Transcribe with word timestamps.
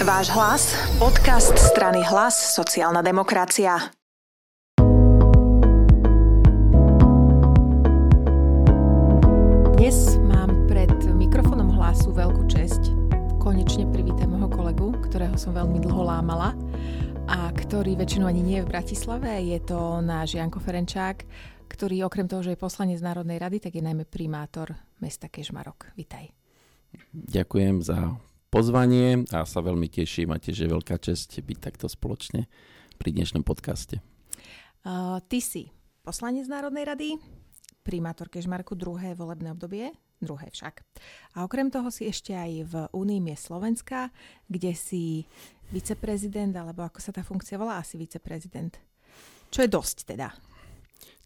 Váš 0.00 0.32
hlas, 0.32 0.72
podcast 0.96 1.52
strany 1.60 2.00
Hlas, 2.00 2.32
sociálna 2.56 3.04
demokracia. 3.04 3.92
Dnes 9.76 10.16
mám 10.24 10.64
pred 10.72 10.88
mikrofónom 11.04 11.76
hlasu 11.76 12.16
veľkú 12.16 12.48
česť 12.48 12.96
konečne 13.44 13.84
privítať 13.92 14.24
môjho 14.24 14.48
kolegu, 14.48 14.88
ktorého 15.04 15.36
som 15.36 15.52
veľmi 15.52 15.84
dlho 15.84 16.00
lámala 16.00 16.56
a 17.28 17.52
ktorý 17.52 17.92
väčšinou 18.00 18.24
ani 18.24 18.40
nie 18.40 18.56
je 18.56 18.64
v 18.64 18.72
Bratislave. 18.72 19.36
Je 19.52 19.60
to 19.60 20.00
náš 20.00 20.40
Janko 20.40 20.64
Ferenčák, 20.64 21.28
ktorý 21.68 22.08
okrem 22.08 22.24
toho, 22.24 22.40
že 22.40 22.56
je 22.56 22.64
poslanec 22.64 23.04
Národnej 23.04 23.36
rady, 23.36 23.60
tak 23.68 23.76
je 23.76 23.84
najmä 23.84 24.08
primátor 24.08 24.72
mesta 24.96 25.28
Kežmarok. 25.28 25.92
Vitaj. 25.92 26.32
Ďakujem 27.12 27.84
za 27.84 28.16
pozvanie 28.50 29.30
a 29.30 29.46
sa 29.46 29.62
veľmi 29.62 29.86
teším 29.86 30.34
a 30.34 30.42
tiež 30.42 30.66
je 30.66 30.68
veľká 30.68 30.98
čest 30.98 31.38
byť 31.38 31.58
takto 31.62 31.86
spoločne 31.86 32.50
pri 32.98 33.10
dnešnom 33.14 33.46
podcaste. 33.46 34.02
Uh, 34.82 35.22
ty 35.30 35.38
si 35.38 35.70
poslanec 36.02 36.50
Národnej 36.50 36.84
rady, 36.84 37.08
primátor 37.86 38.26
Kežmarku 38.26 38.74
druhé 38.74 39.14
volebné 39.14 39.54
obdobie, 39.54 39.94
druhé 40.18 40.50
však. 40.50 40.82
A 41.38 41.46
okrem 41.46 41.70
toho 41.70 41.94
si 41.94 42.10
ešte 42.10 42.34
aj 42.34 42.52
v 42.66 42.74
je 42.90 43.38
Slovenska, 43.38 44.10
kde 44.50 44.74
si 44.74 45.24
viceprezident, 45.70 46.52
alebo 46.58 46.82
ako 46.82 46.98
sa 46.98 47.14
tá 47.14 47.22
funkcia 47.22 47.54
volá, 47.54 47.78
asi 47.78 47.94
viceprezident. 47.94 48.82
Čo 49.54 49.62
je 49.62 49.70
dosť 49.70 49.96
teda. 50.10 50.34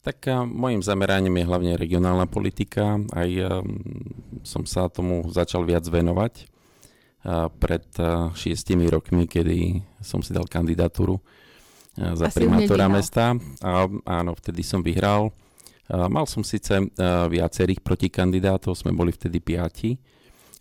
Tak 0.04 0.28
môjim 0.44 0.84
zameraním 0.84 1.40
je 1.40 1.48
hlavne 1.48 1.72
regionálna 1.80 2.28
politika. 2.28 3.00
Aj 3.16 3.24
um, 3.24 3.80
som 4.44 4.68
sa 4.68 4.92
tomu 4.92 5.24
začal 5.32 5.64
viac 5.64 5.88
venovať 5.88 6.52
pred 7.56 7.84
šiestimi 8.36 8.84
rokmi, 8.92 9.24
kedy 9.24 9.80
som 10.04 10.20
si 10.20 10.36
dal 10.36 10.44
kandidatúru 10.44 11.16
za 11.96 12.28
Asi 12.28 12.36
primátora 12.36 12.84
mesta. 12.92 13.32
A, 13.64 13.88
áno, 13.88 14.36
vtedy 14.36 14.60
som 14.60 14.84
vyhral. 14.84 15.32
Mal 15.88 16.24
som 16.28 16.44
síce 16.44 16.84
viacerých 17.28 17.80
protikandidátov, 17.80 18.76
sme 18.76 18.92
boli 18.92 19.12
vtedy 19.12 19.40
piati, 19.40 19.96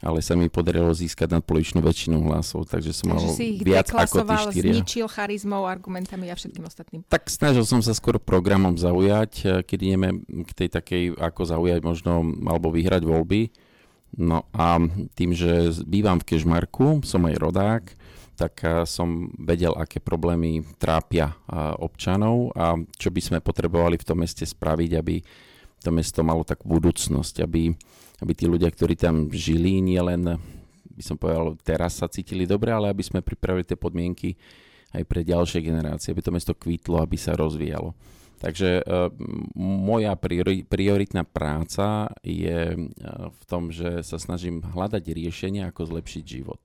ale 0.04 0.20
sa 0.20 0.36
mi 0.36 0.52
podarilo 0.52 0.92
získať 0.92 1.40
nadpolovičnú 1.40 1.80
väčšinu 1.80 2.28
hlasov, 2.28 2.68
takže 2.68 2.92
som 2.92 3.16
takže 3.16 3.28
mal 3.28 3.40
si 3.40 3.56
ich 3.56 3.64
viac 3.64 3.88
ako 3.88 4.28
tí 4.28 4.36
štyria. 4.52 4.72
zničil 4.76 5.08
charizmou, 5.08 5.64
argumentami 5.64 6.28
a 6.28 6.36
všetkým 6.36 6.68
ostatným. 6.68 7.08
Tak 7.08 7.32
snažil 7.32 7.64
som 7.64 7.80
sa 7.80 7.96
skôr 7.96 8.20
programom 8.20 8.76
zaujať, 8.76 9.64
keď 9.64 9.80
ideme 9.80 10.20
k 10.28 10.52
tej 10.52 10.70
takej, 10.76 11.04
ako 11.16 11.42
zaujať 11.48 11.80
možno, 11.88 12.20
alebo 12.44 12.68
vyhrať 12.68 13.08
voľby 13.08 13.48
No 14.14 14.45
a 14.53 14.78
tým, 15.17 15.33
že 15.33 15.73
bývam 15.89 16.22
v 16.22 16.28
Kežmarku, 16.33 17.02
som 17.02 17.25
aj 17.25 17.36
rodák, 17.42 17.83
tak 18.33 18.61
som 18.89 19.30
vedel, 19.38 19.73
aké 19.78 20.02
problémy 20.02 20.66
trápia 20.81 21.38
občanov 21.78 22.50
a 22.58 22.78
čo 22.97 23.14
by 23.14 23.22
sme 23.22 23.39
potrebovali 23.45 23.97
v 23.97 24.08
tom 24.09 24.22
meste 24.25 24.41
spraviť, 24.45 24.91
aby 24.97 25.22
to 25.81 25.89
mesto 25.94 26.25
malo 26.25 26.41
takú 26.41 26.66
budúcnosť, 26.66 27.45
aby, 27.45 27.69
aby 28.25 28.31
tí 28.34 28.45
ľudia, 28.50 28.73
ktorí 28.73 28.97
tam 28.97 29.30
žili, 29.30 29.81
nielen 29.81 30.39
by 30.94 31.02
som 31.02 31.17
povedal, 31.17 31.58
teraz 31.61 31.97
sa 31.97 32.09
cítili 32.09 32.45
dobre, 32.45 32.69
ale 32.69 32.89
aby 32.94 33.02
sme 33.02 33.25
pripravili 33.25 33.66
tie 33.66 33.78
podmienky 33.78 34.38
aj 34.94 35.03
pre 35.09 35.25
ďalšie 35.25 35.66
generácie, 35.66 36.14
aby 36.14 36.22
to 36.22 36.34
mesto 36.34 36.53
kvítlo, 36.53 37.02
aby 37.02 37.17
sa 37.17 37.34
rozvíjalo. 37.34 37.97
Takže 38.44 38.84
uh, 38.84 39.08
moja 39.56 40.20
priori, 40.20 40.68
prioritná 40.68 41.24
práca 41.24 42.12
je 42.28 42.76
uh, 42.76 43.32
v 43.32 43.44
tom, 43.48 43.72
že 43.72 44.04
sa 44.04 44.20
snažím 44.20 44.60
hľadať 44.60 45.00
riešenia, 45.16 45.72
ako 45.72 45.96
zlepšiť 45.96 46.24
život. 46.28 46.60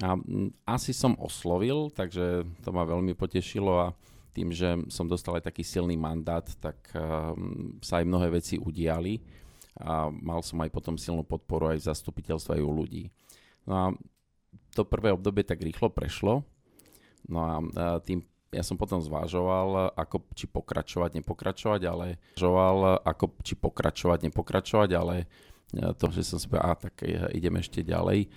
A 0.00 0.16
asi 0.64 0.96
som 0.96 1.12
oslovil, 1.20 1.92
takže 1.92 2.48
to 2.64 2.70
ma 2.72 2.88
veľmi 2.88 3.12
potešilo 3.12 3.72
a 3.76 3.92
tým, 4.32 4.52
že 4.52 4.88
som 4.88 5.04
dostal 5.04 5.36
aj 5.36 5.48
taký 5.52 5.64
silný 5.64 6.00
mandát, 6.00 6.44
tak 6.64 6.80
uh, 6.96 7.36
sa 7.84 8.00
aj 8.00 8.08
mnohé 8.08 8.32
veci 8.32 8.56
udiali 8.56 9.20
a 9.76 10.08
mal 10.08 10.40
som 10.40 10.56
aj 10.64 10.72
potom 10.72 10.96
silnú 10.96 11.28
podporu 11.28 11.76
aj 11.76 11.84
v 11.84 11.88
zastupiteľstve 11.92 12.56
aj 12.56 12.64
u 12.64 12.72
ľudí. 12.72 13.04
No 13.68 13.72
a 13.76 13.86
to 14.72 14.88
prvé 14.88 15.12
obdobie 15.12 15.44
tak 15.44 15.60
rýchlo 15.60 15.92
prešlo, 15.92 16.40
no 17.28 17.38
a 17.44 17.54
tým 18.00 18.24
ja 18.54 18.62
som 18.62 18.78
potom 18.78 19.02
zvážoval, 19.02 19.90
ako 19.98 20.22
či 20.32 20.46
pokračovať, 20.46 21.18
nepokračovať, 21.22 21.80
ale 21.86 22.06
zvážoval, 22.38 23.02
ako 23.02 23.24
či 23.42 23.54
pokračovať, 23.58 24.18
nepokračovať, 24.30 24.90
ale 24.94 25.26
e, 25.74 25.90
to, 25.98 26.06
že 26.14 26.22
som 26.22 26.38
si 26.38 26.46
povedal, 26.46 26.70
a 26.70 26.78
tak 26.78 26.94
e, 27.02 27.18
idem 27.34 27.54
ešte 27.58 27.82
ďalej 27.82 28.30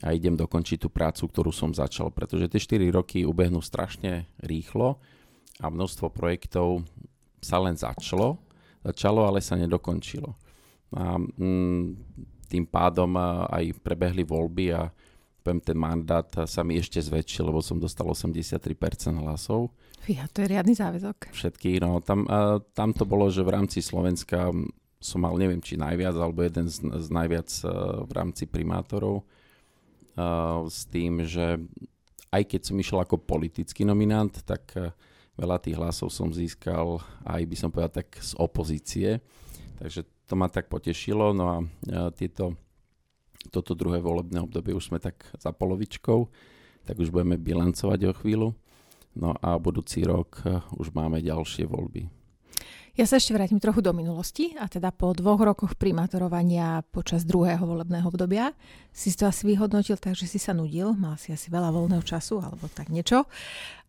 a 0.00 0.16
idem 0.16 0.32
dokončiť 0.32 0.78
tú 0.80 0.88
prácu, 0.88 1.28
ktorú 1.28 1.52
som 1.52 1.76
začal, 1.76 2.08
pretože 2.08 2.48
tie 2.48 2.80
4 2.80 2.88
roky 2.88 3.28
ubehnú 3.28 3.60
strašne 3.60 4.24
rýchlo 4.40 4.96
a 5.60 5.68
množstvo 5.68 6.08
projektov 6.08 6.88
sa 7.44 7.60
len 7.60 7.76
začalo, 7.76 8.40
začalo, 8.80 9.28
ale 9.28 9.44
sa 9.44 9.60
nedokončilo. 9.60 10.32
A 10.96 11.20
mm, 11.20 11.84
tým 12.48 12.64
pádom 12.64 13.12
e, 13.14 13.22
aj 13.60 13.64
prebehli 13.84 14.24
voľby 14.24 14.72
a 14.72 14.88
poviem, 15.40 15.60
ten 15.60 15.76
mandát 15.76 16.28
sa 16.44 16.60
mi 16.62 16.76
ešte 16.76 17.00
zväčšil, 17.00 17.48
lebo 17.48 17.64
som 17.64 17.80
dostal 17.80 18.06
83% 18.08 18.60
hlasov. 19.20 19.72
Ja, 20.08 20.28
to 20.28 20.44
je 20.44 20.52
riadny 20.52 20.72
záväzok. 20.72 21.32
Všetky, 21.32 21.80
no 21.80 22.00
tam, 22.00 22.24
uh, 22.28 22.60
tam 22.72 22.92
to 22.96 23.04
bolo, 23.04 23.28
že 23.28 23.44
v 23.44 23.52
rámci 23.52 23.84
Slovenska 23.84 24.48
som 25.00 25.18
mal, 25.20 25.32
neviem, 25.40 25.60
či 25.64 25.80
najviac, 25.80 26.12
alebo 26.16 26.44
jeden 26.44 26.68
z, 26.68 26.84
z 26.84 27.08
najviac 27.08 27.48
uh, 27.64 28.04
v 28.04 28.12
rámci 28.12 28.44
primátorov, 28.44 29.24
uh, 29.24 30.64
s 30.68 30.84
tým, 30.88 31.24
že 31.24 31.60
aj 32.30 32.42
keď 32.46 32.60
som 32.68 32.76
išiel 32.76 33.00
ako 33.00 33.20
politický 33.24 33.84
nominant, 33.88 34.32
tak 34.44 34.72
uh, 34.76 34.92
veľa 35.40 35.56
tých 35.60 35.76
hlasov 35.80 36.12
som 36.12 36.28
získal 36.28 37.00
aj, 37.24 37.42
by 37.48 37.56
som 37.56 37.72
povedal, 37.72 38.04
tak 38.04 38.12
z 38.20 38.36
opozície. 38.36 39.24
Takže 39.80 40.04
to 40.28 40.36
ma 40.36 40.52
tak 40.52 40.68
potešilo, 40.68 41.32
no 41.32 41.44
a 41.48 41.58
tieto 42.14 42.54
toto 43.48 43.72
druhé 43.72 44.04
volebné 44.04 44.44
obdobie 44.44 44.76
už 44.76 44.92
sme 44.92 45.00
tak 45.00 45.24
za 45.40 45.56
polovičkou, 45.56 46.28
tak 46.84 47.00
už 47.00 47.08
budeme 47.08 47.40
bilancovať 47.40 48.00
o 48.10 48.12
chvíľu. 48.12 48.48
No 49.16 49.34
a 49.40 49.56
budúci 49.56 50.04
rok 50.04 50.44
eh, 50.44 50.60
už 50.76 50.92
máme 50.92 51.24
ďalšie 51.24 51.64
voľby. 51.64 52.20
Ja 52.98 53.06
sa 53.06 53.16
ešte 53.16 53.32
vrátim 53.32 53.62
trochu 53.62 53.80
do 53.80 53.94
minulosti 53.94 54.52
a 54.58 54.66
teda 54.66 54.90
po 54.90 55.14
dvoch 55.14 55.40
rokoch 55.40 55.78
primátorovania 55.78 56.82
počas 56.90 57.22
druhého 57.22 57.62
volebného 57.62 58.04
obdobia 58.04 58.50
si 58.90 59.14
to 59.14 59.30
asi 59.30 59.46
vyhodnotil 59.46 59.94
tak, 59.94 60.18
že 60.18 60.26
si 60.26 60.42
sa 60.42 60.50
nudil, 60.50 60.98
mal 60.98 61.14
si 61.14 61.30
asi 61.30 61.48
veľa 61.54 61.70
voľného 61.70 62.02
času 62.02 62.42
alebo 62.42 62.66
tak 62.66 62.90
niečo. 62.90 63.30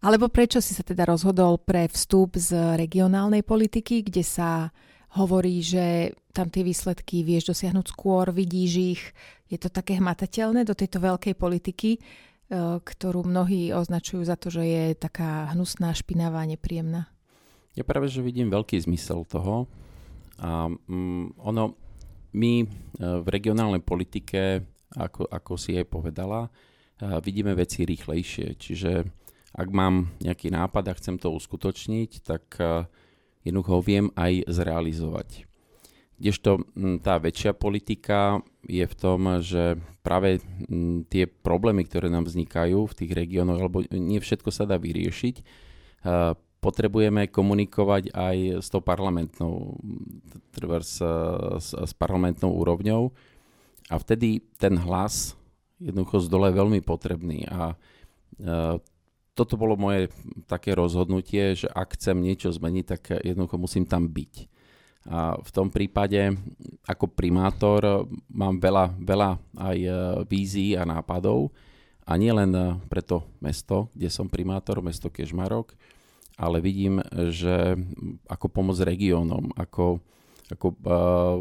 Alebo 0.06 0.30
prečo 0.30 0.62
si 0.62 0.78
sa 0.78 0.86
teda 0.86 1.10
rozhodol 1.10 1.58
pre 1.58 1.90
vstup 1.90 2.38
z 2.38 2.78
regionálnej 2.78 3.42
politiky, 3.42 4.06
kde 4.06 4.22
sa 4.22 4.70
hovorí, 5.16 5.60
že 5.60 6.16
tam 6.32 6.48
tie 6.48 6.64
výsledky 6.64 7.28
vieš 7.28 7.52
dosiahnuť 7.52 7.86
skôr, 7.92 8.32
vidíš 8.32 8.72
ich, 8.80 9.04
je 9.52 9.60
to 9.60 9.68
také 9.68 10.00
hmatateľné 10.00 10.64
do 10.64 10.72
tejto 10.72 11.04
veľkej 11.04 11.36
politiky, 11.36 11.98
e, 11.98 12.00
ktorú 12.80 13.28
mnohí 13.28 13.76
označujú 13.76 14.24
za 14.24 14.40
to, 14.40 14.48
že 14.48 14.64
je 14.64 14.84
taká 14.96 15.52
hnusná, 15.52 15.92
špinavá, 15.92 16.48
nepríjemná. 16.48 17.12
Ja 17.76 17.84
práve, 17.84 18.08
že 18.08 18.24
vidím 18.24 18.52
veľký 18.52 18.80
zmysel 18.80 19.28
toho. 19.28 19.68
A 20.40 20.72
um, 20.72 21.36
ono, 21.40 21.76
my 22.32 22.64
e, 22.64 22.66
v 23.00 23.28
regionálnej 23.28 23.84
politike, 23.84 24.64
ako, 24.96 25.28
ako 25.28 25.56
si 25.56 25.80
jej 25.80 25.88
povedala, 25.88 26.52
uh, 26.52 27.24
vidíme 27.24 27.56
veci 27.56 27.88
rýchlejšie. 27.88 28.60
Čiže 28.60 29.08
ak 29.56 29.68
mám 29.72 30.12
nejaký 30.20 30.52
nápad 30.52 30.92
a 30.92 30.98
chcem 31.00 31.16
to 31.16 31.32
uskutočniť, 31.32 32.12
tak 32.28 32.44
jednoducho 33.46 33.72
ho 33.78 33.82
viem 33.82 34.08
aj 34.18 34.46
zrealizovať. 34.50 35.50
Kdežto 36.22 36.62
tá 37.02 37.18
väčšia 37.18 37.58
politika 37.58 38.46
je 38.62 38.86
v 38.86 38.96
tom, 38.96 39.42
že 39.42 39.82
práve 40.06 40.38
tie 41.10 41.26
problémy, 41.26 41.82
ktoré 41.90 42.14
nám 42.14 42.30
vznikajú 42.30 42.86
v 42.86 42.94
tých 42.94 43.12
regiónoch, 43.18 43.58
alebo 43.58 43.82
nie 43.90 44.22
všetko 44.22 44.54
sa 44.54 44.70
dá 44.70 44.78
vyriešiť, 44.78 45.42
potrebujeme 46.62 47.26
komunikovať 47.26 48.14
aj 48.14 48.38
s 48.62 48.70
tou 48.70 48.86
parlamentnou, 48.86 49.82
s, 50.54 51.02
s, 51.58 51.70
s 51.74 51.94
parlamentnou 51.98 52.54
úrovňou 52.54 53.10
a 53.90 53.96
vtedy 53.98 54.46
ten 54.62 54.78
hlas 54.78 55.34
jednoducho 55.82 56.22
z 56.22 56.28
dole 56.30 56.54
je 56.54 56.60
veľmi 56.62 56.80
potrebný 56.86 57.50
a 57.50 57.74
toto 59.32 59.56
bolo 59.56 59.80
moje 59.80 60.12
také 60.48 60.76
rozhodnutie, 60.76 61.56
že 61.56 61.68
ak 61.72 61.96
chcem 61.96 62.20
niečo 62.20 62.52
zmeniť, 62.52 62.86
tak 62.86 63.02
jednoducho 63.24 63.56
musím 63.56 63.88
tam 63.88 64.12
byť. 64.12 64.34
A 65.10 65.34
v 65.40 65.50
tom 65.50 65.74
prípade 65.74 66.38
ako 66.86 67.10
primátor 67.10 68.06
mám 68.30 68.62
veľa, 68.62 68.94
veľa 69.02 69.30
aj 69.58 69.78
e, 69.82 69.90
vízií 70.30 70.78
a 70.78 70.86
nápadov 70.86 71.50
a 72.06 72.14
nie 72.22 72.30
len 72.30 72.54
e, 72.54 72.78
pre 72.86 73.02
to 73.02 73.26
mesto, 73.42 73.90
kde 73.98 74.14
som 74.14 74.30
primátor, 74.30 74.86
mesto 74.86 75.10
Kežmarok, 75.10 75.74
ale 76.38 76.62
vidím, 76.62 77.02
že 77.34 77.78
ako 78.30 78.46
pomôcť 78.50 78.82
regiónom, 78.82 79.54
ako, 79.54 80.02
ako 80.50 80.68
uh, 80.74 81.38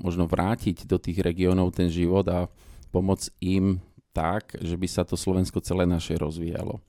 možno 0.00 0.24
vrátiť 0.24 0.88
do 0.88 0.96
tých 0.96 1.20
regiónov 1.20 1.76
ten 1.76 1.92
život 1.92 2.24
a 2.32 2.48
pomôcť 2.88 3.28
im 3.44 3.76
tak, 4.16 4.56
že 4.56 4.72
by 4.72 4.88
sa 4.88 5.04
to 5.04 5.20
Slovensko 5.20 5.60
celé 5.60 5.84
naše 5.84 6.16
rozvíjalo. 6.16 6.80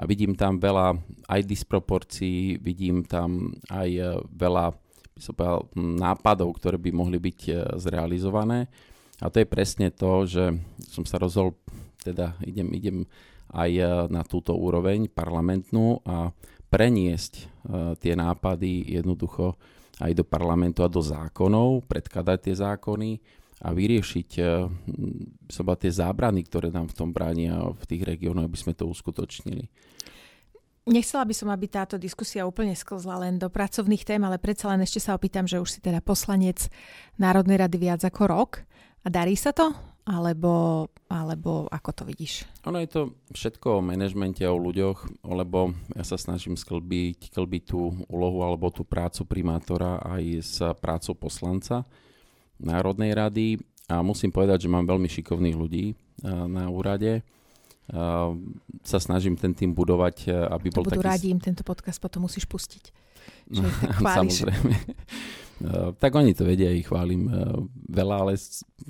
A 0.00 0.08
vidím 0.08 0.32
tam 0.32 0.56
veľa 0.56 0.96
aj 1.28 1.40
disproporcií, 1.44 2.56
vidím 2.56 3.04
tam 3.04 3.52
aj 3.68 3.88
e, 3.92 4.02
veľa 4.32 4.72
by 5.12 5.20
som 5.20 5.36
povedal, 5.36 5.68
nápadov, 5.76 6.56
ktoré 6.56 6.80
by 6.80 6.90
mohli 6.96 7.20
byť 7.20 7.40
e, 7.44 7.52
zrealizované. 7.76 8.72
A 9.20 9.28
to 9.28 9.44
je 9.44 9.46
presne 9.46 9.92
to, 9.92 10.24
že 10.24 10.56
som 10.88 11.04
sa 11.04 11.20
rozhodol, 11.20 11.60
teda 12.00 12.40
idem, 12.48 12.72
idem 12.72 12.98
aj 13.52 13.70
e, 13.76 13.84
na 14.08 14.24
túto 14.24 14.56
úroveň 14.56 15.12
parlamentnú 15.12 16.00
a 16.08 16.32
preniesť 16.72 17.52
tie 18.00 18.16
nápady 18.16 18.96
jednoducho 18.96 19.60
aj 20.00 20.16
do 20.16 20.24
parlamentu 20.24 20.80
a 20.80 20.88
do 20.88 21.04
zákonov, 21.04 21.84
predkladať 21.84 22.38
tie 22.48 22.54
zákony 22.56 23.10
a 23.62 23.70
vyriešiť 23.70 24.30
soba 25.46 25.78
tie 25.78 25.94
zábrany, 25.94 26.42
ktoré 26.42 26.74
nám 26.74 26.90
v 26.90 26.96
tom 26.98 27.14
bránia 27.14 27.62
v 27.62 27.84
tých 27.86 28.02
regiónoch, 28.02 28.50
aby 28.50 28.58
sme 28.58 28.74
to 28.74 28.90
uskutočnili. 28.90 29.70
Nechcela 30.82 31.22
by 31.22 31.30
som, 31.30 31.46
aby 31.54 31.70
táto 31.70 31.94
diskusia 31.94 32.42
úplne 32.42 32.74
sklzla 32.74 33.22
len 33.22 33.38
do 33.38 33.46
pracovných 33.46 34.02
tém, 34.02 34.18
ale 34.18 34.42
predsa 34.42 34.66
len 34.66 34.82
ešte 34.82 34.98
sa 34.98 35.14
opýtam, 35.14 35.46
že 35.46 35.62
už 35.62 35.78
si 35.78 35.80
teda 35.80 36.02
poslanec 36.02 36.66
Národnej 37.22 37.62
rady 37.62 37.78
viac 37.78 38.02
ako 38.02 38.22
rok. 38.26 38.52
A 39.06 39.10
darí 39.10 39.38
sa 39.38 39.54
to? 39.54 39.70
Alebo, 40.02 40.90
alebo 41.06 41.70
ako 41.70 41.90
to 41.94 42.02
vidíš? 42.02 42.42
Ono 42.66 42.82
je 42.82 42.90
to 42.90 43.14
všetko 43.30 43.78
o 43.78 43.84
manažmente, 43.86 44.42
o 44.42 44.58
ľuďoch, 44.58 45.22
lebo 45.22 45.70
ja 45.94 46.02
sa 46.02 46.18
snažím 46.18 46.58
sklbiť, 46.58 47.30
sklbiť 47.30 47.62
tú 47.62 48.02
úlohu 48.10 48.42
alebo 48.42 48.66
tú 48.74 48.82
prácu 48.82 49.22
primátora 49.22 50.02
aj 50.02 50.22
s 50.42 50.58
prácou 50.82 51.14
poslanca 51.14 51.86
Národnej 52.62 53.12
rady. 53.12 53.60
A 53.90 54.00
musím 54.00 54.32
povedať, 54.32 54.64
že 54.64 54.72
mám 54.72 54.88
veľmi 54.88 55.10
šikovných 55.10 55.58
ľudí 55.58 55.92
na 56.26 56.70
úrade 56.70 57.20
sa 58.82 58.98
snažím 58.98 59.34
ten 59.36 59.52
tým 59.52 59.74
budovať, 59.74 60.16
e, 60.26 60.32
aby 60.32 60.66
to 60.70 60.80
bol 60.80 60.86
budú 60.86 61.02
taký... 61.02 61.08
rádi, 61.08 61.26
im 61.34 61.42
tento 61.42 61.66
podcast 61.66 61.98
potom 61.98 62.24
musíš 62.24 62.46
pustiť. 62.46 62.84
Že 63.52 63.62
no, 63.62 63.68
Samozrejme. 64.00 64.74
Tak 66.02 66.10
oni 66.10 66.34
to 66.34 66.42
vedia, 66.42 66.74
ich 66.74 66.90
chválim 66.90 67.30
veľa, 67.86 68.16
ale 68.26 68.34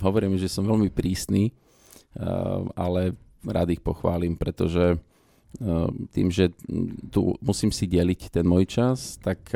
hovorím, 0.01 0.41
že 0.41 0.49
som 0.49 0.65
veľmi 0.65 0.89
prísny, 0.89 1.53
ale 2.73 3.13
rád 3.45 3.77
ich 3.77 3.85
pochválim, 3.85 4.41
pretože 4.41 4.97
tým, 6.17 6.33
že 6.33 6.49
tu 7.13 7.37
musím 7.45 7.69
si 7.77 7.85
deliť 7.85 8.33
ten 8.33 8.49
môj 8.49 8.65
čas, 8.73 9.21
tak 9.21 9.53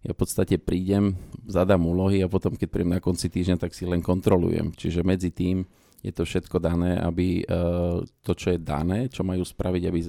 ja 0.00 0.16
v 0.16 0.18
podstate 0.18 0.56
prídem, 0.56 1.16
zadám 1.44 1.84
úlohy 1.84 2.24
a 2.24 2.32
potom, 2.32 2.56
keď 2.56 2.68
príjem 2.72 2.96
na 2.96 3.04
konci 3.04 3.28
týždňa, 3.28 3.60
tak 3.60 3.76
si 3.76 3.84
len 3.84 4.00
kontrolujem. 4.00 4.72
Čiže 4.72 5.04
medzi 5.04 5.28
tým 5.28 5.68
je 6.00 6.08
to 6.16 6.24
všetko 6.24 6.56
dané, 6.56 6.96
aby 6.96 7.44
uh, 7.44 8.00
to, 8.24 8.32
čo 8.32 8.56
je 8.56 8.60
dané, 8.64 9.12
čo 9.12 9.20
majú 9.20 9.44
spraviť, 9.44 9.82
aby 9.84 10.00
uh, 10.00 10.08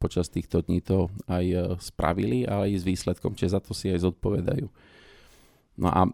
počas 0.00 0.32
týchto 0.32 0.64
dní 0.64 0.80
to 0.80 1.12
aj 1.28 1.44
uh, 1.52 1.60
spravili, 1.76 2.48
ale 2.48 2.72
aj 2.72 2.80
s 2.80 2.88
výsledkom, 2.88 3.36
čiže 3.36 3.52
za 3.52 3.60
to 3.60 3.76
si 3.76 3.92
aj 3.92 4.08
zodpovedajú. 4.08 4.64
No 5.76 5.92
a 5.92 6.08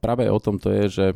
práve 0.00 0.24
o 0.32 0.40
tom 0.40 0.56
to 0.56 0.72
je, 0.72 0.84
že 0.88 1.06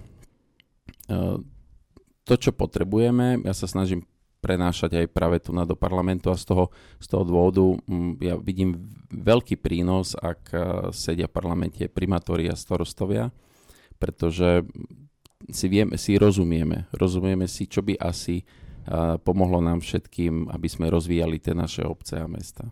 to, 2.29 2.35
čo 2.37 2.53
potrebujeme, 2.53 3.41
ja 3.41 3.57
sa 3.57 3.65
snažím 3.65 4.05
prenášať 4.39 5.05
aj 5.05 5.07
práve 5.11 5.43
tu 5.43 5.51
na 5.51 5.67
do 5.67 5.75
parlamentu 5.75 6.31
a 6.31 6.39
z 6.39 6.47
toho, 6.47 6.65
z 7.03 7.07
toho 7.11 7.25
dôvodu 7.27 7.63
um, 7.63 8.15
ja 8.23 8.39
vidím 8.39 8.79
veľký 9.11 9.59
prínos, 9.59 10.15
ak 10.15 10.43
uh, 10.55 10.61
sedia 10.95 11.27
v 11.27 11.37
parlamente 11.37 11.83
primátori 11.91 12.47
a 12.47 12.55
starostovia, 12.55 13.35
pretože 13.99 14.63
si, 15.51 15.67
vieme, 15.67 15.99
si 15.99 16.19
rozumieme. 16.19 16.87
Rozumieme 16.95 17.51
si, 17.51 17.67
čo 17.67 17.83
by 17.83 17.99
asi 17.99 18.43
uh, 18.43 19.19
pomohlo 19.19 19.59
nám 19.59 19.83
všetkým, 19.83 20.51
aby 20.51 20.69
sme 20.71 20.91
rozvíjali 20.91 21.43
tie 21.43 21.55
naše 21.55 21.83
obce 21.83 22.19
a 22.19 22.27
mesta. 22.31 22.71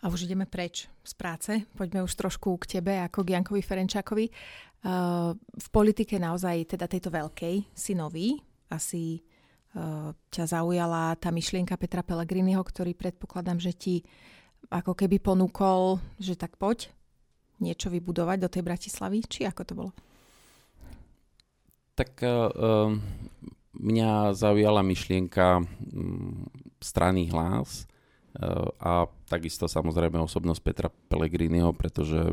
A 0.00 0.08
už 0.08 0.24
ideme 0.24 0.48
preč 0.48 0.88
z 1.04 1.12
práce. 1.12 1.52
Poďme 1.76 2.00
už 2.00 2.16
trošku 2.16 2.56
k 2.56 2.80
tebe, 2.80 3.04
ako 3.04 3.20
k 3.20 3.36
Jankovi 3.36 3.60
Ferenčákovi. 3.60 4.26
Uh, 4.80 5.36
v 5.36 5.68
politike 5.68 6.16
naozaj, 6.16 6.72
teda 6.72 6.88
tejto 6.88 7.12
veľkej, 7.12 7.68
si 7.76 7.92
nový. 7.92 8.40
Asi 8.72 9.20
ťa 10.30 10.44
zaujala 10.50 11.14
tá 11.14 11.30
myšlienka 11.30 11.78
Petra 11.78 12.02
Pellegriniho, 12.02 12.58
ktorý 12.58 12.94
predpokladám, 12.94 13.62
že 13.62 13.70
ti 13.70 13.94
ako 14.68 14.98
keby 14.98 15.22
ponúkol, 15.22 16.02
že 16.18 16.34
tak 16.34 16.58
poď 16.58 16.90
niečo 17.62 17.92
vybudovať 17.92 18.38
do 18.40 18.48
tej 18.50 18.62
Bratislavy, 18.66 19.22
či 19.28 19.46
ako 19.46 19.62
to 19.62 19.72
bolo? 19.76 19.90
Tak 21.94 22.24
uh, 22.24 22.90
mňa 23.76 24.34
zaujala 24.34 24.82
myšlienka 24.82 25.62
um, 25.62 26.48
strany 26.80 27.28
hlas 27.30 27.86
a 28.78 29.10
takisto 29.26 29.66
samozrejme 29.66 30.14
osobnosť 30.22 30.62
Petra 30.62 30.88
Pellegriniho, 31.10 31.74
pretože 31.74 32.30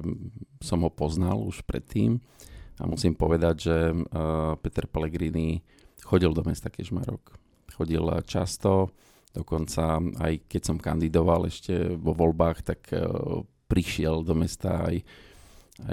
som 0.62 0.86
ho 0.86 0.94
poznal 0.94 1.42
už 1.42 1.66
predtým 1.66 2.22
a 2.78 2.86
musím 2.86 3.18
povedať, 3.18 3.56
že 3.58 3.78
uh, 3.90 4.54
Peter 4.62 4.86
Pellegrini 4.86 5.66
chodil 6.08 6.32
do 6.32 6.48
mesta 6.48 6.72
Kežmarok. 6.72 7.36
Chodil 7.76 8.02
často, 8.24 8.96
dokonca 9.36 10.00
aj 10.24 10.48
keď 10.48 10.62
som 10.64 10.80
kandidoval 10.80 11.52
ešte 11.52 12.00
vo 12.00 12.16
voľbách, 12.16 12.64
tak 12.64 12.80
uh, 12.96 13.44
prišiel 13.68 14.24
do 14.24 14.32
mesta 14.32 14.88
aj 14.88 15.04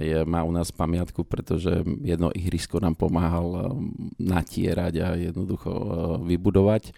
je, 0.00 0.24
má 0.24 0.40
u 0.40 0.48
nás 0.48 0.72
pamiatku, 0.72 1.28
pretože 1.28 1.84
jedno 2.00 2.32
ihrisko 2.32 2.80
nám 2.80 2.96
pomáhal 2.96 3.48
um, 3.52 3.92
natierať 4.16 4.94
a 5.04 5.08
jednoducho 5.12 5.68
vybudovať. 6.24 6.96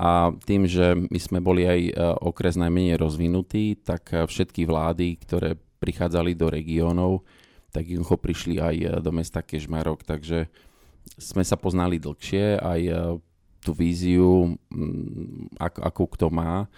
A 0.00 0.32
tým, 0.32 0.64
že 0.64 0.96
my 0.96 1.20
sme 1.20 1.44
boli 1.44 1.68
aj 1.68 1.92
okres 2.24 2.56
najmenej 2.56 2.96
rozvinutý, 2.96 3.76
tak 3.76 4.08
všetky 4.08 4.64
vlády, 4.64 5.20
ktoré 5.20 5.60
prichádzali 5.76 6.32
do 6.32 6.48
regiónov, 6.48 7.20
tak 7.68 7.84
jednoducho 7.84 8.16
prišli 8.16 8.56
aj 8.64 9.04
do 9.04 9.12
mesta 9.12 9.44
Kežmarok, 9.44 10.08
takže 10.08 10.48
sme 11.18 11.42
sa 11.42 11.58
poznali 11.58 11.98
dlhšie, 11.98 12.60
aj 12.60 12.80
tú 13.60 13.76
víziu, 13.76 14.56
mm, 14.72 15.58
ako, 15.60 15.78
akú 15.84 16.04
kto 16.16 16.26
má. 16.32 16.68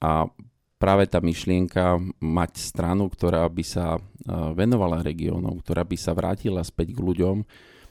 A 0.00 0.30
práve 0.80 1.04
tá 1.04 1.20
myšlienka 1.20 2.00
mať 2.22 2.52
stranu, 2.56 3.12
ktorá 3.12 3.44
by 3.50 3.64
sa 3.66 4.00
venovala 4.56 5.04
regiónom, 5.04 5.60
ktorá 5.60 5.84
by 5.84 5.96
sa 5.98 6.16
vrátila 6.16 6.64
späť 6.64 6.96
k 6.96 7.04
ľuďom, 7.04 7.36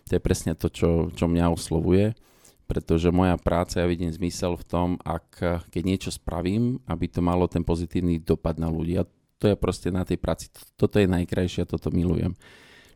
to 0.10 0.18
je 0.18 0.22
presne 0.22 0.58
to, 0.58 0.74
čo, 0.74 1.14
čo 1.14 1.30
mňa 1.30 1.54
oslovuje, 1.54 2.18
pretože 2.66 3.14
moja 3.14 3.38
práca, 3.38 3.82
ja 3.82 3.86
vidím 3.86 4.10
zmysel 4.10 4.58
v 4.58 4.66
tom, 4.66 4.88
ak 5.06 5.66
keď 5.70 5.82
niečo 5.86 6.10
spravím, 6.10 6.82
aby 6.90 7.06
to 7.06 7.22
malo 7.22 7.46
ten 7.46 7.62
pozitívny 7.62 8.18
dopad 8.18 8.58
na 8.58 8.70
ľudí. 8.70 8.98
A 8.98 9.06
to 9.38 9.46
je 9.50 9.56
proste 9.58 9.94
na 9.94 10.02
tej 10.02 10.18
práci, 10.18 10.50
toto 10.78 10.98
je 10.98 11.06
najkrajšie 11.06 11.66
a 11.66 11.70
toto 11.70 11.94
milujem. 11.94 12.34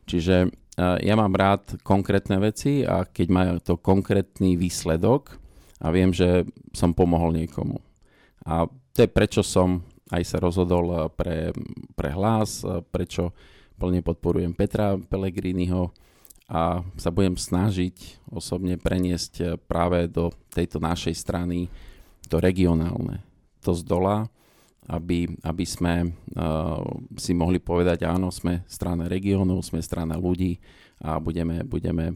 Čiže 0.04 0.52
ja 0.78 1.14
mám 1.14 1.30
rád 1.32 1.78
konkrétne 1.86 2.42
veci 2.42 2.82
a 2.82 3.06
keď 3.06 3.26
má 3.30 3.42
to 3.62 3.78
konkrétny 3.78 4.58
výsledok 4.58 5.38
a 5.78 5.94
viem, 5.94 6.10
že 6.10 6.42
som 6.74 6.90
pomohol 6.90 7.30
niekomu. 7.30 7.78
A 8.42 8.66
to 8.94 8.98
je 9.02 9.10
prečo 9.10 9.42
som 9.46 9.82
aj 10.12 10.22
sa 10.22 10.38
rozhodol 10.38 10.86
eh, 10.92 10.98
pre, 11.10 11.38
pre 11.96 12.10
hlas, 12.14 12.62
eh, 12.62 12.80
prečo 12.84 13.32
plne 13.74 14.04
podporujem 14.06 14.54
Petra 14.54 14.94
Pellegriniho 14.94 15.90
a 16.46 16.84
sa 17.00 17.10
budem 17.10 17.34
snažiť 17.34 18.28
osobne 18.30 18.76
preniesť 18.76 19.58
práve 19.64 20.06
do 20.06 20.28
tejto 20.52 20.76
našej 20.78 21.16
strany 21.16 21.72
to 22.28 22.36
regionálne, 22.38 23.24
to 23.64 23.72
z 23.72 23.82
dola, 23.82 24.28
aby, 24.88 25.28
aby 25.44 25.64
sme 25.64 26.12
uh, 26.36 26.80
si 27.16 27.32
mohli 27.32 27.56
povedať, 27.60 28.04
áno, 28.04 28.28
sme 28.28 28.66
strana 28.68 29.08
regiónov, 29.08 29.64
sme 29.64 29.80
strana 29.80 30.20
ľudí 30.20 30.60
a 31.00 31.16
budeme, 31.16 31.64
budeme 31.64 32.12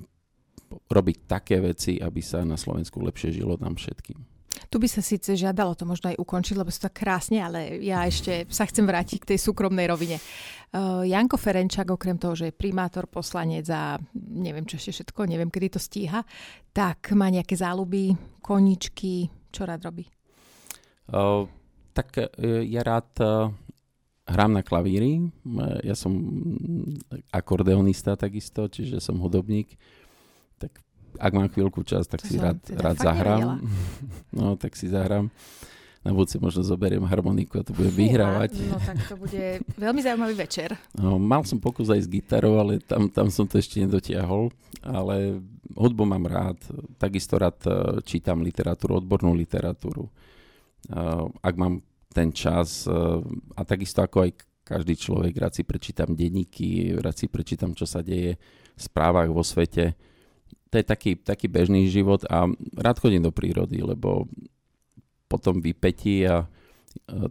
robiť 0.68 1.16
také 1.24 1.64
veci, 1.64 1.96
aby 1.96 2.20
sa 2.20 2.44
na 2.44 2.60
Slovensku 2.60 3.00
lepšie 3.00 3.40
žilo 3.40 3.56
nám 3.56 3.80
všetkým. 3.80 4.20
Tu 4.68 4.76
by 4.76 4.88
sa 4.90 5.00
síce 5.00 5.32
žiadalo 5.32 5.72
to 5.72 5.88
možno 5.88 6.12
aj 6.12 6.20
ukončiť, 6.20 6.56
lebo 6.58 6.68
sú 6.68 6.84
tak 6.84 7.00
krásne, 7.00 7.40
ale 7.40 7.80
ja 7.80 8.04
ešte 8.04 8.44
sa 8.52 8.68
chcem 8.68 8.84
vrátiť 8.84 9.24
k 9.24 9.28
tej 9.34 9.38
súkromnej 9.40 9.88
rovine. 9.88 10.20
Uh, 10.68 11.06
Janko 11.08 11.40
Ferenčák, 11.40 11.88
okrem 11.88 12.20
toho, 12.20 12.36
že 12.36 12.52
je 12.52 12.58
primátor, 12.58 13.08
poslanec 13.08 13.64
a 13.72 13.96
neviem 14.12 14.68
čo 14.68 14.76
ešte 14.76 15.00
všetko, 15.00 15.24
neviem, 15.24 15.48
kedy 15.48 15.78
to 15.78 15.80
stíha, 15.80 16.20
tak 16.76 17.16
má 17.16 17.32
nejaké 17.32 17.56
záľuby, 17.56 18.12
koničky, 18.44 19.32
čo 19.48 19.64
rád 19.64 19.88
robí? 19.88 20.04
Uh, 21.08 21.48
tak 21.98 22.08
uh, 22.22 22.62
ja 22.62 22.86
rád 22.86 23.10
uh, 23.18 23.50
hrám 24.28 24.52
na 24.54 24.62
klavíri, 24.62 25.32
ja 25.80 25.96
som 25.96 26.12
akordeonista 27.32 28.12
takisto, 28.12 28.68
čiže 28.68 29.00
som 29.00 29.16
hudobník, 29.16 29.72
ak 31.16 31.32
mám 31.32 31.48
chvíľku 31.48 31.82
čas, 31.82 32.04
tak 32.04 32.20
to 32.20 32.30
si 32.30 32.38
rád, 32.38 32.60
teda 32.62 32.80
rád 32.80 32.96
zahrám. 33.00 33.42
No, 34.36 34.54
tak 34.60 34.76
si 34.76 34.92
zahrám. 34.92 35.32
na 36.06 36.14
budúci 36.14 36.38
možno 36.38 36.62
zoberiem 36.62 37.02
harmoniku 37.04 37.58
a 37.58 37.66
to 37.66 37.74
budem 37.74 37.90
vyhrávať. 37.90 38.54
No 38.70 38.78
tak 38.78 38.98
to 39.10 39.14
bude 39.18 39.44
veľmi 39.76 40.00
zaujímavý 40.00 40.34
večer. 40.38 40.78
No, 40.94 41.18
mal 41.18 41.42
som 41.42 41.58
pokus 41.58 41.90
aj 41.90 42.06
s 42.06 42.08
gitarou, 42.08 42.54
ale 42.62 42.78
tam, 42.78 43.10
tam 43.10 43.28
som 43.28 43.44
to 43.50 43.58
ešte 43.58 43.82
nedotiahol. 43.82 44.48
Ale 44.80 45.42
hudbu 45.74 46.06
mám 46.06 46.24
rád. 46.24 46.56
Takisto 47.02 47.34
rád 47.36 47.58
e, 47.66 47.98
čítam 48.06 48.46
literatúru, 48.46 49.02
odbornú 49.02 49.34
literatúru. 49.34 50.06
E, 50.06 50.12
ak 51.42 51.54
mám 51.58 51.82
ten 52.12 52.32
čas 52.32 52.88
e, 52.88 52.92
a 53.56 53.60
takisto 53.64 54.00
ako 54.00 54.28
aj 54.28 54.30
každý 54.64 54.94
človek, 55.00 55.32
rád 55.40 55.52
si 55.56 55.62
prečítam 55.64 56.12
denníky, 56.12 56.92
rád 57.00 57.16
si 57.16 57.26
prečítam, 57.28 57.72
čo 57.72 57.88
sa 57.88 58.04
deje 58.04 58.36
v 58.76 58.80
správach 58.80 59.28
vo 59.32 59.40
svete. 59.40 59.96
To 60.68 60.74
je 60.76 60.84
taký, 60.84 61.16
taký 61.16 61.48
bežný 61.48 61.88
život 61.88 62.28
a 62.28 62.44
rád 62.76 63.00
chodím 63.00 63.24
do 63.24 63.32
prírody, 63.32 63.80
lebo 63.80 64.28
potom 65.24 65.64
vypetí 65.64 66.28
a 66.28 66.44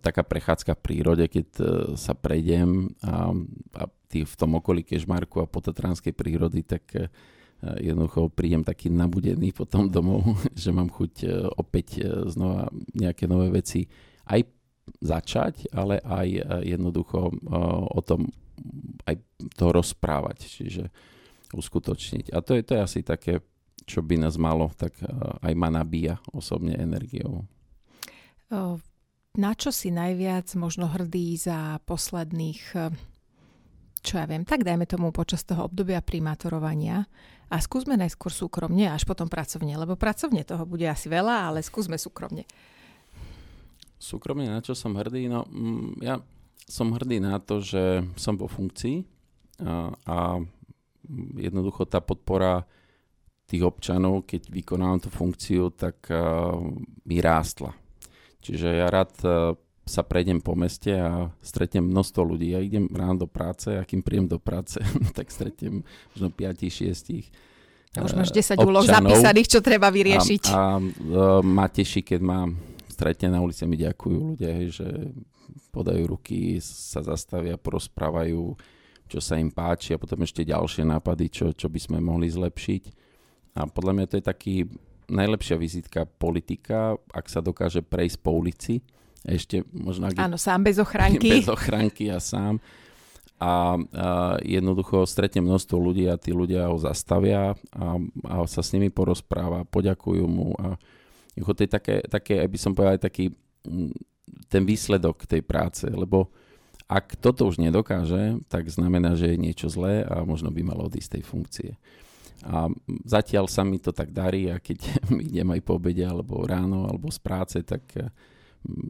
taká 0.02 0.26
prechádzka 0.26 0.78
v 0.78 0.84
prírode, 0.86 1.26
keď 1.30 1.48
e, 1.58 1.64
sa 1.98 2.18
prejdem 2.18 2.90
a, 3.06 3.34
a 3.78 3.84
tý, 4.10 4.26
v 4.26 4.36
tom 4.38 4.58
okolí 4.58 4.82
Kežmarku 4.82 5.42
a 5.42 5.50
potatranskej 5.50 6.14
prírody, 6.16 6.64
tak 6.64 7.12
jednoducho 7.58 8.30
prídem 8.30 8.62
taký 8.62 8.94
nabudený 8.94 9.50
potom 9.60 9.90
domov, 9.90 10.26
že 10.54 10.70
mám 10.70 10.90
chuť 10.90 11.26
opäť 11.58 12.06
znova 12.30 12.70
nejaké 12.94 13.26
nové 13.26 13.50
veci 13.50 13.90
aj 14.28 14.57
začať, 15.04 15.70
ale 15.76 16.00
aj 16.02 16.28
jednoducho 16.64 17.32
o 17.92 18.02
tom 18.06 18.32
aj 19.06 19.22
to 19.54 19.70
rozprávať, 19.70 20.38
čiže 20.48 20.90
uskutočniť. 21.54 22.34
A 22.34 22.42
to 22.42 22.58
je, 22.58 22.62
to 22.66 22.76
je 22.76 22.82
asi 22.82 23.00
také, 23.06 23.46
čo 23.86 24.02
by 24.02 24.20
nás 24.20 24.36
malo, 24.36 24.74
tak 24.76 24.98
aj 25.44 25.54
ma 25.54 25.70
nabíja 25.70 26.20
osobne 26.34 26.76
energiou. 26.76 27.46
Na 29.38 29.52
čo 29.54 29.70
si 29.70 29.94
najviac 29.94 30.50
možno 30.58 30.90
hrdý 30.90 31.38
za 31.38 31.78
posledných, 31.86 32.62
čo 34.02 34.14
ja 34.18 34.26
viem, 34.26 34.42
tak 34.42 34.66
dajme 34.66 34.90
tomu 34.90 35.14
počas 35.14 35.46
toho 35.46 35.70
obdobia 35.70 36.02
primátorovania 36.02 37.06
a 37.48 37.62
skúsme 37.62 37.96
najskôr 37.96 38.34
súkromne, 38.34 38.90
až 38.90 39.06
potom 39.06 39.30
pracovne, 39.30 39.78
lebo 39.78 39.94
pracovne 39.96 40.42
toho 40.42 40.66
bude 40.66 40.90
asi 40.90 41.08
veľa, 41.08 41.54
ale 41.54 41.60
skúsme 41.62 41.96
súkromne. 42.02 42.44
Súkromne 43.98 44.50
na 44.50 44.62
čo 44.62 44.78
som 44.78 44.94
hrdý? 44.94 45.26
No, 45.26 45.46
mm, 45.50 46.06
ja 46.06 46.22
som 46.70 46.94
hrdý 46.94 47.18
na 47.18 47.42
to, 47.42 47.62
že 47.64 48.06
som 48.14 48.38
vo 48.38 48.46
funkcii 48.46 49.02
a, 49.66 49.90
a 50.06 50.18
jednoducho 51.40 51.88
tá 51.90 52.04
podpora 52.04 52.68
tých 53.48 53.64
občanov, 53.64 54.28
keď 54.28 54.52
vykonávam 54.52 55.00
tú 55.00 55.10
funkciu, 55.10 55.72
tak 55.72 56.12
uh, 56.12 56.60
mi 57.08 57.24
rástla. 57.24 57.72
Čiže 58.44 58.68
ja 58.80 58.88
rád 58.92 59.12
e, 59.24 59.56
sa 59.84 60.08
prejdem 60.08 60.40
po 60.40 60.56
meste 60.56 60.96
a 60.96 61.28
stretnem 61.44 61.84
množstvo 61.84 62.22
ľudí. 62.24 62.56
Ja 62.56 62.64
idem 62.64 62.88
ráno 62.92 63.24
do 63.24 63.28
práce 63.28 63.76
a 63.76 63.84
kým 63.84 64.04
príjem 64.04 64.28
do 64.28 64.40
práce, 64.40 64.80
tak 65.18 65.28
stretnem 65.32 65.84
možno 66.16 66.28
5-6 66.32 67.28
už 67.98 68.14
máš 68.14 68.30
10 68.30 68.62
úloh 68.62 68.86
zapísaných, 68.86 69.58
čo 69.58 69.60
treba 69.60 69.90
vyriešiť. 69.90 70.54
A, 70.54 70.54
a 70.54 70.56
a 70.56 70.78
e, 70.78 70.92
ma 71.42 71.66
teší, 71.66 72.06
keď 72.06 72.20
ma 72.22 72.46
stretne 72.98 73.30
na 73.30 73.46
ulici, 73.46 73.62
mi 73.70 73.78
ďakujú 73.78 74.18
ľudia, 74.34 74.50
hej, 74.58 74.82
že 74.82 74.88
podajú 75.70 76.18
ruky, 76.18 76.58
sa 76.58 77.06
zastavia, 77.06 77.62
porozprávajú, 77.62 78.58
čo 79.06 79.20
sa 79.22 79.38
im 79.38 79.54
páči 79.54 79.94
a 79.94 80.02
potom 80.02 80.18
ešte 80.26 80.42
ďalšie 80.42 80.82
nápady, 80.82 81.30
čo, 81.30 81.46
čo 81.54 81.70
by 81.70 81.78
sme 81.78 81.98
mohli 82.02 82.26
zlepšiť. 82.26 82.84
A 83.62 83.70
podľa 83.70 83.94
mňa 83.94 84.06
to 84.10 84.18
je 84.18 84.26
taký 84.26 84.56
najlepšia 85.08 85.56
vizitka 85.62 86.10
politika, 86.10 86.98
ak 87.14 87.30
sa 87.30 87.46
dokáže 87.46 87.86
prejsť 87.86 88.18
po 88.18 88.34
ulici. 88.34 88.82
Ešte 89.22 89.62
možno... 89.70 90.10
Ak 90.10 90.18
Áno, 90.18 90.42
sám 90.42 90.66
bez 90.66 90.82
ochránky. 90.82 91.30
Bez 91.38 91.48
ochránky 91.48 92.10
a 92.10 92.18
sám. 92.18 92.58
A, 93.38 93.78
a 93.78 94.10
jednoducho 94.42 95.06
stretne 95.06 95.46
množstvo 95.46 95.78
ľudí 95.78 96.10
a 96.10 96.18
tí 96.18 96.34
ľudia 96.34 96.74
ho 96.74 96.78
zastavia 96.82 97.54
a, 97.70 97.88
a 98.26 98.34
sa 98.50 98.66
s 98.66 98.74
nimi 98.74 98.90
porozpráva, 98.90 99.62
poďakujú 99.70 100.26
mu 100.26 100.58
a 100.58 100.82
to 101.46 101.64
je 101.66 101.70
také, 101.70 101.96
také, 102.08 102.42
by 102.48 102.58
som 102.58 102.74
povedal, 102.74 102.98
taký 102.98 103.34
ten 104.48 104.64
výsledok 104.64 105.28
tej 105.28 105.44
práce, 105.44 105.86
lebo 105.86 106.32
ak 106.88 107.20
toto 107.20 107.52
už 107.52 107.60
nedokáže, 107.60 108.40
tak 108.48 108.72
znamená, 108.72 109.20
že 109.20 109.36
je 109.36 109.44
niečo 109.44 109.68
zlé 109.68 110.08
a 110.08 110.24
možno 110.24 110.50
by 110.56 110.64
malo 110.64 110.88
odísť 110.88 111.20
tej 111.20 111.24
funkcie. 111.28 111.72
A 112.48 112.72
zatiaľ 113.04 113.52
sa 113.52 113.68
mi 113.68 113.82
to 113.82 113.92
tak 113.92 114.16
darí 114.16 114.48
a 114.48 114.62
keď 114.62 114.88
idem 115.28 115.52
aj 115.52 115.62
po 115.68 115.76
obede 115.76 116.08
alebo 116.08 116.48
ráno 116.48 116.88
alebo 116.88 117.12
z 117.12 117.20
práce, 117.20 117.58
tak 117.68 117.84
eh, 118.00 118.08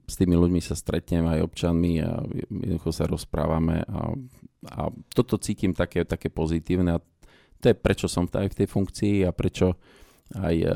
s 0.06 0.14
tými 0.14 0.38
ľuďmi 0.38 0.62
sa 0.62 0.78
stretnem 0.78 1.26
aj 1.26 1.42
občanmi 1.42 2.06
a 2.06 2.22
jednoducho 2.22 2.90
sa 2.94 3.10
rozprávame 3.10 3.82
a, 3.86 4.14
a 4.74 4.82
toto 5.14 5.42
cítim 5.42 5.74
také, 5.74 6.06
také 6.06 6.30
pozitívne 6.30 6.98
a 6.98 7.04
to 7.58 7.74
je 7.74 7.76
prečo 7.76 8.06
som 8.06 8.30
aj 8.30 8.54
v 8.54 8.58
tej 8.64 8.68
funkcii 8.70 9.16
a 9.26 9.34
prečo 9.34 9.74
aj 10.36 10.56
eh, 10.60 10.72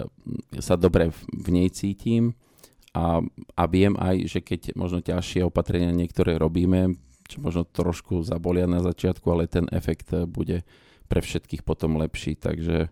sa 0.59 0.79
dobre 0.79 1.11
v 1.31 1.47
nej 1.51 1.67
cítim 1.71 2.37
a, 2.91 3.23
a 3.55 3.63
viem 3.67 3.95
aj, 3.95 4.27
že 4.27 4.39
keď 4.43 4.75
možno 4.75 4.99
ťažšie 4.99 5.47
opatrenia 5.47 5.95
niektoré 5.95 6.35
robíme, 6.35 6.99
čo 7.27 7.39
možno 7.39 7.63
trošku 7.63 8.27
zabolia 8.27 8.67
na 8.67 8.83
začiatku, 8.83 9.23
ale 9.31 9.47
ten 9.47 9.67
efekt 9.71 10.11
eh, 10.11 10.27
bude 10.27 10.67
pre 11.11 11.19
všetkých 11.19 11.67
potom 11.67 11.99
lepší. 11.99 12.39
Takže 12.39 12.87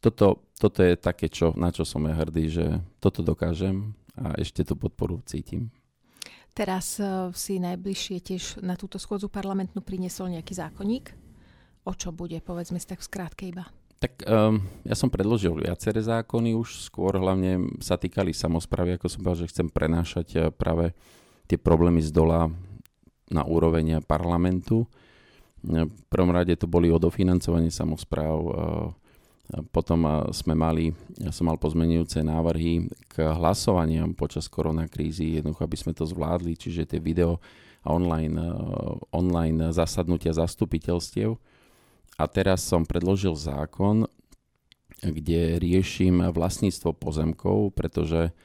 toto, 0.00 0.48
toto 0.56 0.80
je 0.80 0.96
také, 0.96 1.28
čo, 1.28 1.52
na 1.56 1.68
čo 1.68 1.84
som 1.84 2.04
ja 2.08 2.16
hrdý, 2.16 2.48
že 2.48 2.66
toto 3.04 3.20
dokážem 3.20 3.92
a 4.16 4.32
ešte 4.40 4.64
tú 4.64 4.76
podporu 4.76 5.20
cítim. 5.28 5.68
Teraz 6.56 6.98
uh, 6.98 7.30
si 7.36 7.62
najbližšie 7.62 8.16
tiež 8.20 8.42
na 8.64 8.74
túto 8.74 8.98
schôdzu 8.98 9.30
parlamentnú 9.30 9.84
priniesol 9.84 10.34
nejaký 10.34 10.56
zákonník. 10.56 11.14
O 11.86 11.92
čo 11.94 12.10
bude, 12.10 12.36
povedzme 12.42 12.76
si 12.76 12.90
tak 12.90 13.00
v 13.00 13.08
skrátke 13.08 13.44
iba. 13.48 13.70
Tak 14.00 14.24
um, 14.24 14.64
ja 14.88 14.96
som 14.96 15.12
predložil 15.12 15.60
viaceré 15.60 16.00
zákony, 16.00 16.56
už 16.56 16.88
skôr 16.88 17.20
hlavne 17.20 17.68
sa 17.84 18.00
týkali 18.00 18.32
samozprávy, 18.32 18.96
ako 18.96 19.06
som 19.12 19.20
povedal, 19.20 19.44
že 19.44 19.52
chcem 19.52 19.68
prenášať 19.68 20.28
eh, 20.34 20.40
práve 20.48 20.96
tie 21.44 21.60
problémy 21.60 22.00
z 22.00 22.08
dola 22.08 22.48
na 23.28 23.44
úroveň 23.44 24.00
parlamentu. 24.00 24.88
V 25.60 26.04
prvom 26.08 26.32
rade 26.32 26.56
to 26.56 26.64
boli 26.64 26.88
o 26.88 26.96
dofinancovanie 26.96 27.68
samozpráv, 27.68 28.38
potom 29.74 30.30
sme 30.30 30.54
mali, 30.54 30.94
ja 31.18 31.34
som 31.34 31.50
mal 31.50 31.58
pozmenujúce 31.58 32.22
návrhy 32.22 32.86
k 33.10 33.28
hlasovaniam 33.34 34.14
počas 34.14 34.46
koronakrízy, 34.46 35.36
jednoducho, 35.36 35.66
aby 35.66 35.78
sme 35.78 35.92
to 35.92 36.06
zvládli, 36.06 36.54
čiže 36.54 36.96
tie 36.96 37.00
video 37.02 37.42
a 37.84 37.92
online, 37.92 38.40
online 39.10 39.74
zasadnutia 39.74 40.32
zastupiteľstiev. 40.32 41.34
A 42.20 42.28
teraz 42.28 42.60
som 42.60 42.84
predložil 42.84 43.32
zákon, 43.32 44.04
kde 45.00 45.56
riešim 45.56 46.20
vlastníctvo 46.28 46.92
pozemkov, 46.92 47.72
pretože 47.72 48.36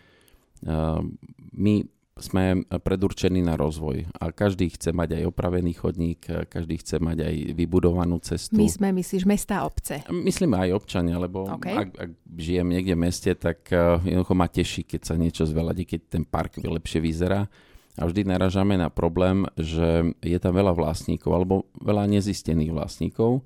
my 1.51 1.75
sme 2.15 2.63
predurčení 2.63 3.43
na 3.43 3.59
rozvoj 3.59 4.07
a 4.23 4.31
každý 4.31 4.71
chce 4.71 4.95
mať 4.95 5.19
aj 5.19 5.23
opravený 5.35 5.75
chodník, 5.75 6.23
každý 6.47 6.79
chce 6.79 7.03
mať 7.03 7.27
aj 7.27 7.35
vybudovanú 7.51 8.23
cestu. 8.23 8.55
My 8.55 8.71
sme, 8.71 8.95
myslíš, 8.95 9.27
mesta 9.27 9.59
a 9.59 9.67
obce? 9.67 9.99
Myslím 10.07 10.55
aj 10.55 10.79
občania, 10.79 11.19
lebo 11.19 11.43
okay. 11.43 11.75
ak, 11.75 11.89
ak 11.91 12.11
žijem 12.39 12.71
niekde 12.71 12.95
v 12.95 13.03
meste, 13.03 13.35
tak 13.35 13.67
uh, 13.75 13.99
jednoducho 14.07 14.31
ma 14.31 14.47
teší, 14.47 14.87
keď 14.87 15.01
sa 15.03 15.19
niečo 15.19 15.43
zveľadí, 15.43 15.83
keď 15.83 15.99
ten 16.07 16.23
park 16.23 16.63
lepšie 16.63 17.03
vyzerá. 17.03 17.51
A 17.99 18.07
vždy 18.07 18.23
naražame 18.23 18.79
na 18.79 18.87
problém, 18.87 19.43
že 19.59 20.15
je 20.23 20.39
tam 20.39 20.55
veľa 20.55 20.71
vlastníkov 20.71 21.31
alebo 21.35 21.67
veľa 21.83 22.07
nezistených 22.15 22.71
vlastníkov. 22.71 23.43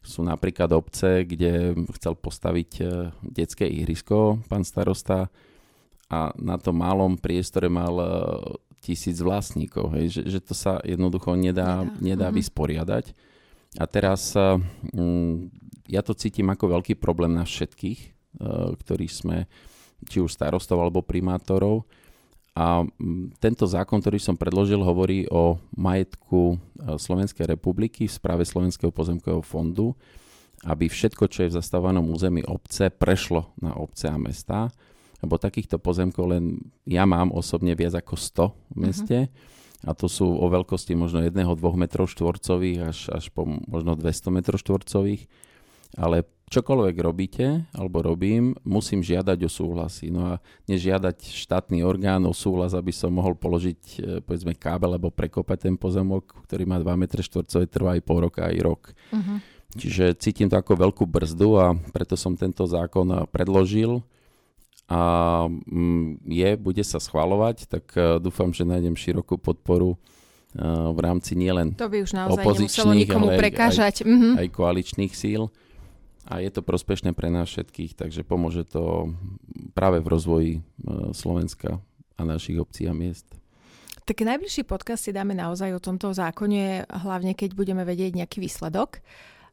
Sú 0.00 0.24
napríklad 0.24 0.72
obce, 0.72 1.28
kde 1.28 1.76
chcel 1.96 2.16
postaviť 2.16 2.70
uh, 2.80 3.12
detské 3.20 3.68
ihrisko 3.68 4.40
pán 4.48 4.64
starosta, 4.64 5.28
a 6.10 6.34
na 6.34 6.58
tom 6.58 6.82
malom 6.82 7.14
priestore 7.14 7.70
mal 7.70 7.94
e, 8.02 8.06
tisíc 8.82 9.22
vlastníkov, 9.22 9.94
hej, 9.94 10.06
že, 10.10 10.22
že 10.26 10.40
to 10.42 10.58
sa 10.58 10.82
jednoducho 10.82 11.38
nedá, 11.38 11.86
nedá. 11.86 12.02
nedá 12.02 12.28
uh-huh. 12.28 12.38
vysporiadať. 12.42 13.14
A 13.78 13.86
teraz 13.86 14.34
um, 14.34 15.46
ja 15.86 16.02
to 16.02 16.10
cítim 16.18 16.50
ako 16.50 16.74
veľký 16.74 16.98
problém 16.98 17.38
na 17.38 17.46
všetkých, 17.46 18.00
uh, 18.42 18.74
ktorí 18.74 19.06
sme 19.06 19.46
či 20.10 20.18
už 20.18 20.34
starostov 20.34 20.82
alebo 20.82 21.06
primátorov. 21.06 21.86
A 22.58 22.82
tento 23.38 23.64
zákon, 23.64 24.02
ktorý 24.02 24.18
som 24.18 24.34
predložil, 24.34 24.82
hovorí 24.82 25.24
o 25.30 25.56
majetku 25.78 26.56
uh, 26.56 26.98
Slovenskej 26.98 27.46
republiky 27.46 28.10
v 28.10 28.16
správe 28.16 28.42
Slovenského 28.42 28.90
pozemkového 28.90 29.40
fondu, 29.40 29.94
aby 30.66 30.90
všetko, 30.90 31.30
čo 31.30 31.46
je 31.46 31.50
v 31.54 31.56
zastávanom 31.56 32.10
území 32.10 32.44
obce, 32.44 32.90
prešlo 32.90 33.54
na 33.62 33.72
obce 33.78 34.10
a 34.10 34.18
mestá 34.18 34.68
lebo 35.20 35.36
takýchto 35.36 35.76
pozemkov 35.76 36.32
len 36.32 36.72
ja 36.88 37.04
mám 37.04 37.28
osobne 37.32 37.76
viac 37.76 38.00
ako 38.00 38.16
100 38.16 38.72
v 38.72 38.76
meste. 38.76 39.18
Uh-huh. 39.28 39.88
A 39.88 39.96
to 39.96 40.12
sú 40.12 40.28
o 40.28 40.46
veľkosti 40.48 40.92
možno 40.92 41.24
1-2 41.24 41.56
metrov 41.76 42.08
štvorcových 42.08 42.78
až, 42.92 42.98
až 43.12 43.24
po 43.32 43.48
možno 43.48 43.96
200 43.96 44.28
metrov 44.28 44.60
štvorcových. 44.60 45.24
Ale 45.96 46.28
čokoľvek 46.50 46.96
robíte, 46.98 47.46
alebo 47.70 48.02
robím, 48.02 48.58
musím 48.66 49.06
žiadať 49.06 49.38
o 49.46 49.50
súhlasy. 49.50 50.10
No 50.10 50.34
a 50.34 50.42
nežiadať 50.66 51.30
štátny 51.30 51.86
orgán 51.86 52.26
o 52.26 52.34
súhlas, 52.34 52.74
aby 52.74 52.90
som 52.90 53.14
mohol 53.14 53.38
položiť, 53.38 53.80
e, 54.02 54.18
povedzme, 54.20 54.58
kábel, 54.58 54.98
alebo 54.98 55.14
prekopať 55.14 55.70
ten 55.70 55.74
pozemok, 55.78 56.42
ktorý 56.50 56.66
má 56.66 56.82
2 56.82 56.90
m 56.90 57.04
štvorcové, 57.06 57.64
trvá 57.70 57.94
aj 57.94 58.02
pol 58.02 58.18
roka, 58.26 58.50
aj 58.50 58.58
rok. 58.66 58.82
Uh-huh. 59.14 59.38
Čiže 59.78 60.18
cítim 60.18 60.50
to 60.50 60.58
ako 60.58 60.74
veľkú 60.74 61.06
brzdu 61.06 61.54
a 61.54 61.78
preto 61.94 62.18
som 62.18 62.34
tento 62.34 62.66
zákon 62.66 63.30
predložil 63.30 64.02
a 64.90 65.02
mm, 65.46 66.26
je, 66.26 66.50
bude 66.58 66.82
sa 66.82 66.98
schvalovať, 66.98 67.70
tak 67.70 67.94
e, 67.94 68.18
dúfam, 68.18 68.50
že 68.50 68.66
nájdem 68.66 68.98
širokú 68.98 69.38
podporu 69.38 69.94
e, 69.94 69.98
v 70.66 70.98
rámci 70.98 71.38
nielen 71.38 71.78
to 71.78 71.86
by 71.86 72.02
už 72.02 72.10
naozaj 72.10 72.42
opozičných, 72.42 73.06
ale. 73.14 73.38
Aj, 73.38 73.70
aj, 73.70 74.02
mm-hmm. 74.02 74.34
aj 74.42 74.46
koaličných 74.50 75.14
síl. 75.14 75.46
A 76.28 76.44
je 76.44 76.50
to 76.52 76.60
prospešné 76.60 77.16
pre 77.16 77.32
nás 77.32 77.48
všetkých, 77.48 77.96
takže 77.96 78.20
pomôže 78.26 78.68
to 78.68 79.14
práve 79.72 80.04
v 80.04 80.10
rozvoji 80.10 80.52
e, 80.58 80.60
Slovenska 81.16 81.80
a 82.16 82.22
našich 82.28 82.60
obcí 82.60 82.84
a 82.84 82.92
miest. 82.92 83.24
Tak 84.04 84.26
najbližší 84.26 84.66
podcast 84.66 85.06
si 85.06 85.14
dáme 85.14 85.38
naozaj 85.38 85.70
o 85.70 85.80
tomto 85.80 86.10
zákone, 86.10 86.82
hlavne 87.06 87.32
keď 87.32 87.54
budeme 87.54 87.86
vedieť 87.86 88.18
nejaký 88.18 88.42
výsledok. 88.42 89.00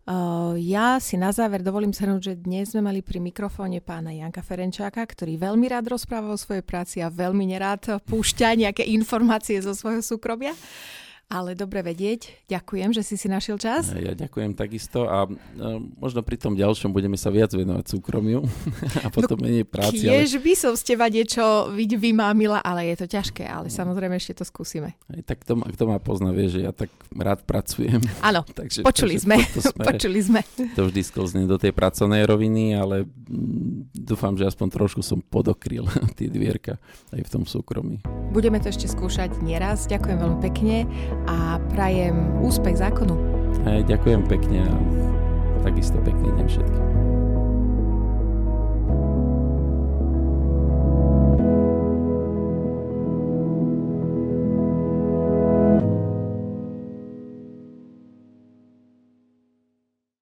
Uh, 0.08 0.56
ja 0.56 1.04
si 1.04 1.20
na 1.20 1.36
záver 1.36 1.60
dovolím 1.60 1.92
shrnúť, 1.92 2.22
že 2.32 2.34
dnes 2.40 2.72
sme 2.72 2.80
mali 2.80 3.04
pri 3.04 3.20
mikrofóne 3.20 3.84
pána 3.84 4.16
Janka 4.16 4.40
Ferenčáka, 4.40 5.04
ktorý 5.04 5.36
veľmi 5.36 5.68
rád 5.68 5.92
rozpráva 5.92 6.32
o 6.32 6.40
svojej 6.40 6.64
práci 6.64 7.04
a 7.04 7.12
veľmi 7.12 7.44
nerád 7.44 8.00
púšťa 8.08 8.56
nejaké 8.56 8.88
informácie 8.88 9.60
zo 9.60 9.76
svojho 9.76 10.00
súkromia. 10.00 10.56
Ale 11.28 11.60
dobre 11.60 11.84
vedieť. 11.84 12.48
Ďakujem, 12.48 12.96
že 12.96 13.04
si 13.04 13.20
si 13.20 13.28
našiel 13.28 13.60
čas. 13.60 13.92
Ja 13.92 14.16
ďakujem 14.16 14.56
takisto 14.56 15.12
a 15.12 15.28
uh, 15.28 15.36
možno 16.00 16.24
pri 16.24 16.40
tom 16.40 16.56
ďalšom 16.56 16.96
budeme 16.96 17.20
sa 17.20 17.28
viac 17.28 17.52
venovať 17.52 17.84
súkromiu 17.84 18.48
a 19.06 19.12
potom 19.12 19.36
no, 19.36 19.44
menej 19.44 19.68
práci. 19.68 20.08
Tiež 20.08 20.40
ale... 20.40 20.44
by 20.48 20.54
som 20.56 20.74
z 20.80 20.84
teba 20.88 21.12
niečo 21.12 21.68
vymámila, 21.76 22.64
ale 22.64 22.88
je 22.96 23.04
to 23.04 23.12
ťažké, 23.12 23.44
ale 23.44 23.68
samozrejme 23.68 24.16
ešte 24.16 24.40
to 24.40 24.48
skúsime. 24.48 24.96
Aj 25.12 25.20
tak 25.28 25.44
to, 25.44 25.60
kto 25.60 25.84
ma 25.84 26.00
pozná, 26.00 26.32
vie, 26.32 26.48
že 26.48 26.64
ja 26.64 26.72
tak 26.72 26.88
rád 27.12 27.44
pracujem. 27.44 28.00
Áno, 28.24 28.48
takže, 28.64 28.88
počuli, 28.88 29.20
takže 29.20 29.28
sme, 29.28 29.38
smere, 29.44 29.84
počuli 29.84 30.20
sme. 30.24 30.42
To 30.80 30.88
vždy 30.88 31.02
sklzne 31.04 31.44
do 31.44 31.60
tej 31.60 31.76
pracovnej 31.76 32.24
roviny, 32.24 32.80
ale 32.80 33.04
mm, 33.04 33.92
dúfam, 33.92 34.32
že 34.40 34.48
aspoň 34.48 34.68
trošku 34.72 35.04
som 35.04 35.20
podokryl 35.20 35.92
tie 36.18 36.32
dvierka 36.32 36.80
aj 37.12 37.20
v 37.20 37.30
tom 37.36 37.44
súkromí. 37.44 38.00
Budeme 38.32 38.64
to 38.64 38.72
ešte 38.72 38.88
skúšať 38.88 39.44
nieraz. 39.44 39.92
Ďakujem 39.92 40.18
veľmi 40.24 40.40
pekne 40.40 40.88
a 41.26 41.58
prajem 41.74 42.38
úspech 42.44 42.78
zákonu. 42.78 43.18
Aj, 43.66 43.82
ďakujem 43.84 44.22
pekne 44.30 44.68
a 44.68 44.74
takisto 45.66 45.98
pekný 46.06 46.30
deň 46.38 46.46
všetkým. 46.46 47.07